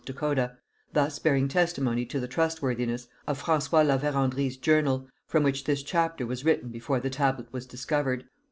[0.03, 0.57] Dakota,
[0.93, 6.25] thus bearing testimony to the trustworthiness of François La Vérendrye's journal, from which this chapter
[6.25, 8.27] was written before the tablet was discovered.